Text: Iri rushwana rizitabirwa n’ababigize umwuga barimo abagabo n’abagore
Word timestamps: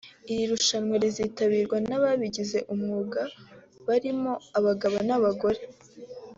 Iri 0.31 0.43
rushwana 0.51 0.93
rizitabirwa 1.03 1.77
n’ababigize 1.87 2.57
umwuga 2.73 3.21
barimo 3.87 4.33
abagabo 4.57 4.97
n’abagore 5.07 5.61